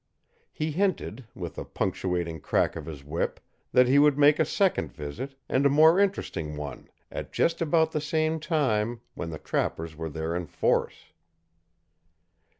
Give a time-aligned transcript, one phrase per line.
[0.51, 3.39] He hinted, with a punctuating crack of his whip,
[3.71, 7.91] that he would make a second visit, and a more interesting one, at just about
[7.91, 8.01] the
[8.41, 11.13] time when the trappers were there in force.